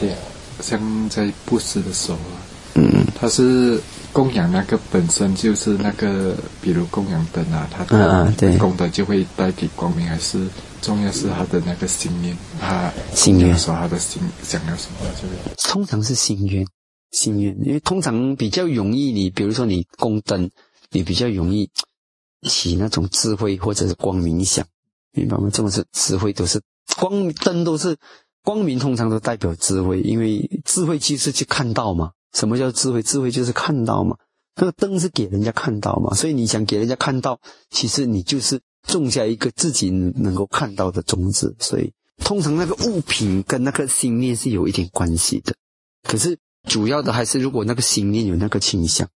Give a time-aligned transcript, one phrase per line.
[0.00, 0.16] 点
[0.60, 2.40] 像在布施的时候啊，
[2.74, 3.04] 嗯。
[3.14, 3.78] 它是
[4.12, 8.52] 供养那个本身就是那个，比如供养灯啊，它嗯嗯对。
[8.52, 10.46] 的功德就会带给光明，还是
[10.80, 13.56] 重要是他的那个心愿，他心愿。
[13.58, 16.66] 说他的心想要什么，就会通常是心愿，
[17.10, 20.50] 心愿，因为通常比较容易你，比如说你供灯，
[20.90, 21.68] 你比较容易
[22.48, 24.64] 起那种智慧或者是光明想，
[25.12, 25.50] 明白吗？
[25.52, 26.58] 这种是智慧都是
[26.96, 27.94] 光灯都是
[28.42, 32.12] 光明，通常都代表智慧，因为智慧就是去看到嘛。
[32.32, 33.02] 什么叫智慧？
[33.02, 34.16] 智慧就是看到嘛。
[34.56, 41.54] 那个灯是给人家看到嘛，所以你想给人家看到，其实你就是种下一个自己能够看到的种子。
[41.58, 45.54] 所以通常那个物品跟那个心念是有一点关系的。
[46.02, 46.38] 可是
[46.68, 49.08] 主要的还是如果那个心念有那个倾向，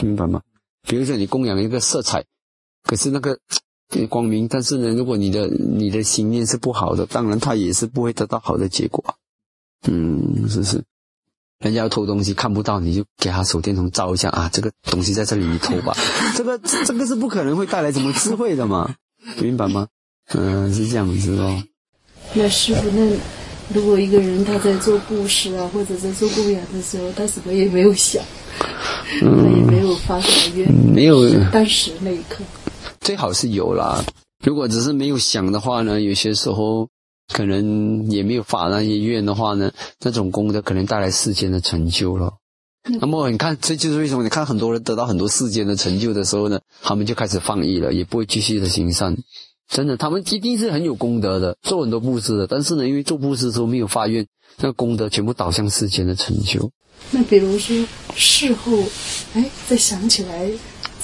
[0.00, 0.42] 明白吗？
[0.86, 2.24] 比如说你供养一个色彩，
[2.84, 3.38] 可是那个
[4.08, 9.14] 光明，但是呢，如果你的你的心念是不好的，当然他也是不会得到好的结果啊。
[9.86, 10.82] 嗯，是不是？
[11.60, 15.96] 人家要偷东西看不到，你就给他手电筒照一下啊，这个东西在这里，你偷吧。
[16.36, 18.96] 这个这这个是不可能会带来什么智慧的嘛，
[19.40, 19.88] 明白吗？
[20.32, 21.62] 嗯、是这样子哦。
[22.34, 23.16] 那师傅，那
[23.72, 28.22] 如果一个人他在做布施啊，或者在做供养的时候，他什么也没有想，
[29.20, 32.42] 他也没有发什么愿，没有当时那一刻，
[33.04, 34.02] 最好是有啦。
[34.42, 36.88] 如果只是没有想的话呢，有些时候
[37.32, 42.32] 可能也没有发那些愿的话呢，那种功德可能带来世间的成就了。
[43.00, 49.16] 那么你看，这就是为什么你看很多人得到很多世间的成就的时候呢，他们就开始放逸了，也不会继续的行善。
[49.68, 52.46] 真的，他们一定是很有功德的，做很多布施的。
[52.46, 54.26] 但是呢，因为做布施的时候没有发愿，
[54.58, 56.70] 那功德全部导向世间的成就。
[57.10, 58.72] 那比如说事后，
[59.34, 60.50] 哎，再想起来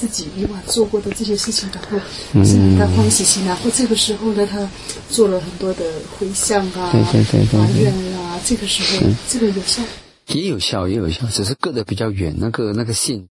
[0.00, 1.98] 自己以往做过的这些事情，然后
[2.42, 4.66] 是很大欢喜心啊，或这个时候呢，他
[5.10, 5.84] 做了很多的
[6.16, 9.82] 回向啊、对对对发愿啊，这个时候这个有效。
[10.28, 13.28] 也有效，也有效，只是隔得比较远，那个那个线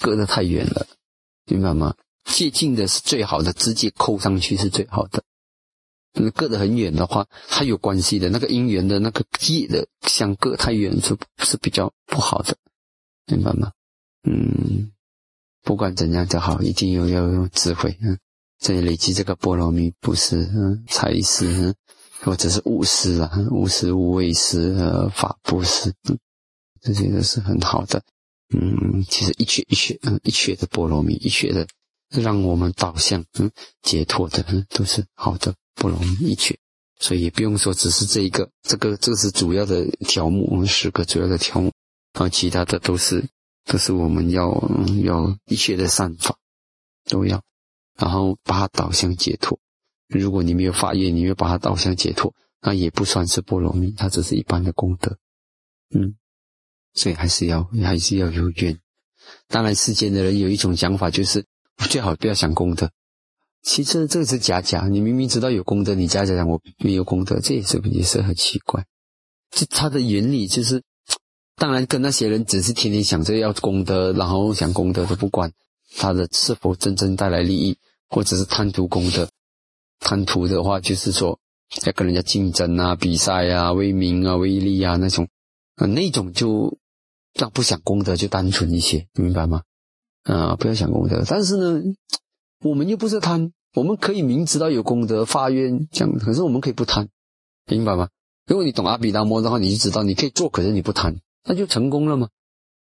[0.00, 0.86] 隔得太远了，
[1.46, 1.96] 明白吗？
[2.24, 5.24] 接近的是最好的，直接扣上去是最好的。
[6.14, 12.54] 那隔得很远的话，它有关系的，那个姻缘的那个界的相隔太远是是比较不好的，
[13.26, 13.72] 明白吗？
[14.24, 14.92] 嗯，
[15.62, 18.18] 不管怎样都好，一定有要用智慧，嗯，
[18.58, 21.74] 所以累积这个波罗蜜不是嗯财施，嗯，
[22.20, 26.18] 或者是物施啊，物施、无畏施、呃法布施，嗯。
[26.84, 28.02] 这些都是很好的，
[28.52, 31.64] 嗯，其实一血一血，嗯，一血的波罗蜜，一血的
[32.08, 33.48] 让我们导向嗯
[33.82, 36.58] 解脱的，嗯，都是好的波罗蜜一血，
[36.98, 41.70] 所以也不用说只是这一个，这个这个是主要的条目，我们十个主要的条目，
[42.14, 43.24] 然后其他的都是
[43.64, 44.50] 这是我们要、
[45.02, 46.36] 要一切的善法
[47.08, 47.42] 都要，
[47.96, 49.58] 然后把它导向解脱。
[50.08, 55.16] 如果你没有发愿，你没有把它导向解脱，那也不算是波罗蜜，它只是一般的功德，
[55.94, 56.16] 嗯。
[56.94, 58.78] 所以还是要还是要有愿。
[59.48, 61.46] 当然，世间的人有一种讲法，就是
[61.88, 62.90] 最好不要想功德。
[63.62, 68.84] 其实这个是假假，你明明知道有功德，你假假讲我没有功德，这也是也是很奇怪。
[69.50, 70.82] 这它的原理就是，
[71.56, 75.52] 当然跟那些人只是天天想着要功德，然后想功德都不管
[75.96, 79.28] 他的是否真正带来利益，或者是贪图功德。
[80.00, 81.38] 贪图的话，就是说
[81.84, 85.28] 要跟人家竞争啊、比赛啊、为名啊、为利啊那种，
[85.76, 86.78] 啊那种就。
[87.34, 89.62] 让不想功德就单纯一些，明白吗？
[90.24, 91.24] 啊，不要想功德。
[91.26, 91.82] 但是呢，
[92.62, 97.08] 我们又不是贪，我们可以明知道有功德发愿这样，可是我们可以不贪，
[97.64, 98.10] 明白吗？
[98.46, 102.28] 如果你懂阿毗达摩的话，你就知道你可以做，可是你不贪，那就成功了吗？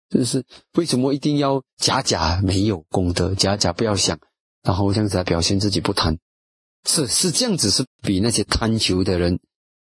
[0.08, 0.44] 就是
[0.74, 4.18] 为什么一定要假假没有功德，假假不要想，
[4.62, 6.18] 然后这样子来表现自己不贪？
[6.88, 9.40] 是是这样子，是比那些贪求的人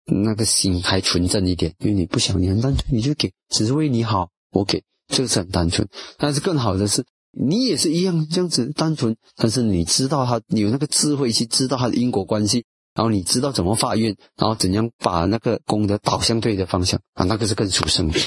[0.04, 4.28] 那个心还纯正一点，因为你不想，你很单纯，你就给，只是为你好。
[4.52, 5.88] 我给这个是很单纯，
[6.18, 18.18] 但是更好的是，你也是一样这样子单纯，但是你知道他有那个智慧去知道他的因果关系，然后你知道怎么发愿，然后怎样把那个功德导向对的方向啊，那个是更殊胜的，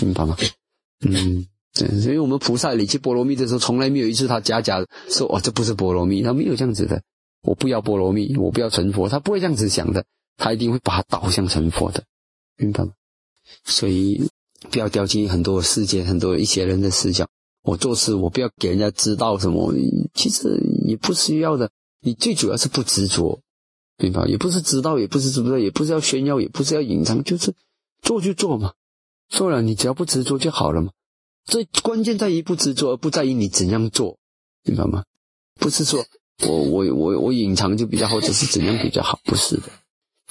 [0.00, 0.36] 明白吗？
[1.00, 1.46] 嗯，
[2.00, 7.02] 所以我们菩萨累积波罗蜜的时候，从来没有一次他假假说哦这不是波罗蜜，他没有这样子的，
[7.42, 10.04] 我不要波罗蜜，我不要成佛，他不会这样子想的，
[10.36, 12.04] 他一定会把它导向成佛的，
[12.56, 12.92] 明白吗？
[13.64, 14.28] 所以。
[14.72, 17.28] 不要掉进很多世界、很多一些人的视角。
[17.62, 19.72] 我做事，我不要给人家知道什么，
[20.14, 21.70] 其实也不需要的。
[22.00, 23.40] 你最主要是不执着，
[23.98, 24.26] 明白？
[24.26, 27.54] 也不是知道，也不是知不知道，也不是要炫耀，也不是要隐藏，就是
[28.02, 28.72] 做就做嘛。
[29.28, 30.92] 做了，你只要不执着就好了嘛。
[31.44, 34.18] 最关键在于不执着，而不在于你怎样做，
[34.64, 35.04] 明白吗？
[35.58, 36.04] 不是说
[36.46, 39.62] 我我我我隐藏就比较好，只是怎样比较好，不是的。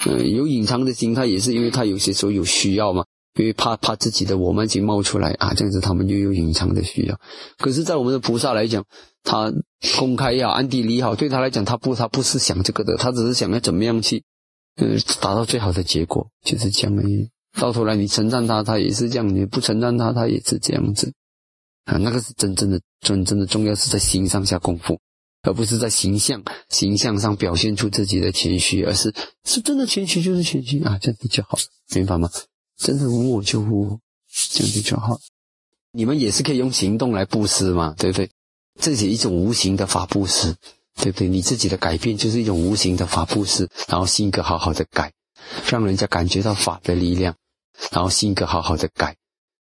[0.06, 3.04] 嗯，有隐藏的心态也是因为他有些时候有需要嘛。
[3.34, 7.20] 因为怕怕自己的我慢已经冒出来啊，这样子他们就有隐藏的需要。
[7.56, 8.84] 可是，在我们的菩萨来讲，
[9.22, 9.52] 他
[9.96, 14.24] 公开也好，暗地里也好，对他来讲，他不他不是想这个的，他只是想要怎么样去，
[14.74, 17.30] 呃，达到最好的结果，就是这样而已。
[17.58, 21.12] 到头来你称赞他，他也是这样；你不称赞他，他也是这样子。
[21.84, 25.00] 啊，那个是真正的真正的重要是在心上下功夫，
[25.42, 29.14] 而不是在形象形象上表现出自己的谦虚，而是
[29.44, 31.58] 是真的谦虚就是谦虚啊，这样子就好，
[31.94, 32.30] 明白吗？
[32.76, 34.00] 真的无我就无我，
[34.52, 35.18] 这样子就好。
[35.92, 38.30] 你们也是可以用行动来布施嘛，对不对？
[38.80, 40.54] 这是一种无形的法布施，
[40.94, 41.26] 对不对？
[41.26, 45.12] 你自己的改变就是一种无形的法布施，然后性格好好的改，
[45.68, 47.34] 让人家感觉到法的力量，
[47.90, 49.16] 然后性格好好的改。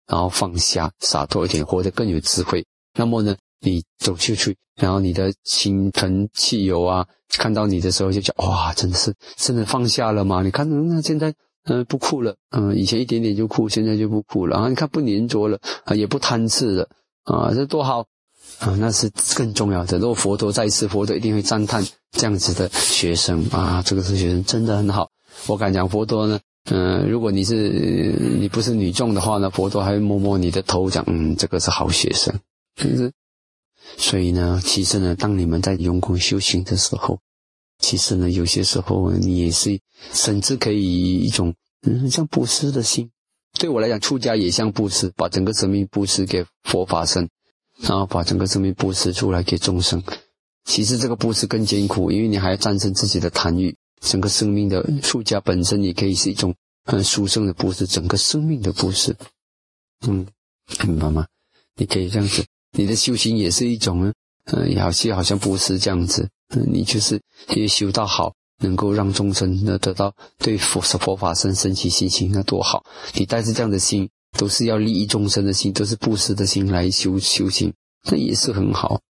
[0.09, 2.65] 然后放下，洒脱一点，活得更有智慧。
[2.95, 10.41] 那么呢，你走出去，然后你的亲朋戚友啊，看到你的时候就讲：哇，真的是真的放下了吗？
[10.43, 11.33] 你看，那现在
[11.65, 14.53] 嗯不哭了，嗯以前一点点就哭，现在就不哭了。
[14.53, 16.89] 然后你看不粘着了啊，也不贪吃了
[17.25, 18.05] 啊，这多好
[18.59, 18.77] 啊！
[18.79, 19.99] 那是更重要的。
[19.99, 25.11] 如果佛陀在世，佛陀一定会赞叹这样子的学生啊，这个是学生真的很好。
[25.47, 26.39] 我敢讲，佛陀呢。
[26.69, 32.37] 嗯，如果你是你不是女众的话呢，佛陀还会摸摸你的头，讲嗯，这个是好学生，
[32.75, 33.13] 是不是？
[33.97, 37.19] 所以呢，其实呢，当你们在用功修行的时候，
[37.79, 39.79] 其实呢，有些时候你也是
[40.11, 41.53] 甚至可以一种
[41.83, 43.09] 嗯，像布施的心。
[43.57, 47.29] 对我来讲，出家也像布施，把整个生命布施给佛法身，
[47.79, 50.03] 然后把整个生命布施出来给众生。
[50.65, 53.77] 其实这个布施更艰苦，因为你还要战胜自己的贪欲。
[54.01, 56.53] 整个生命的出家本身也可以是一种
[56.85, 59.15] 很殊胜的布施，整个生命的布施，
[60.07, 60.25] 嗯，
[60.85, 61.25] 明白吗？
[61.75, 64.13] 你可以这样子，你的修行也是一种呢，
[64.45, 67.21] 嗯，好像好像布施这样子，嗯，你就是
[67.55, 72.83] 也修到好，能够让众生呢得到对佛佛法生升起信心，那多好！
[73.13, 77.73] 你带着这样的心，都是要利益众生的心，都是布施的心来修修行，
[78.09, 79.01] 那也是很好，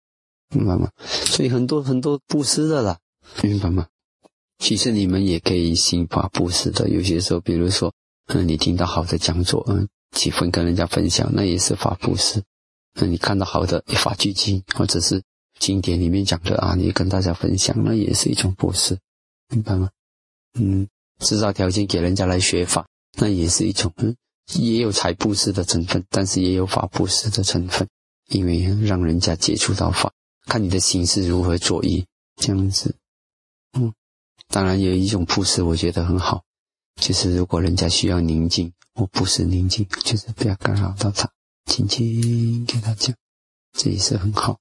[0.55, 0.91] 明白吗？
[0.99, 2.99] 所以很多很多布施的啦，
[3.43, 3.87] 明白吗？
[4.59, 7.93] 其实你们也可以心法布施的，有些时候，比如说，
[8.29, 12.43] 嗯，你听到好的讲座，嗯，几分跟人家分享，那也是法布施。
[12.95, 15.23] 那你看到好的法句经，或者是
[15.59, 18.99] 经典里面讲的啊，你跟大家分享，那也是一种布施，
[19.51, 19.91] 明白吗？
[20.59, 20.89] 嗯，
[21.21, 22.89] 制造条件给人家来学法，
[23.19, 24.17] 那也是一种，嗯，
[24.55, 27.87] 也有财布施的成分，但是也有法布施的成分，
[28.31, 30.11] 因为让人家接触到法，
[30.47, 32.07] 看你的心是如何作意，
[32.37, 32.97] 这样子，
[33.79, 33.93] 嗯。
[34.49, 36.45] 当然有一种布施，我觉得很好，
[37.01, 41.31] 就是如果人家需要宁静，我布施宁静，就是不要干扰到他，
[41.65, 43.15] 轻轻给他讲，
[43.73, 44.55] 这也是很好。